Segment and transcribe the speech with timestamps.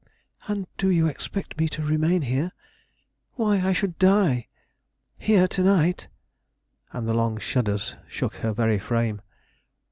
[0.47, 2.53] "And do you expect me to remain here?
[3.33, 4.47] Why, I should die!
[5.19, 6.07] Here to night?"
[6.91, 9.21] and the long shudders shook her very frame.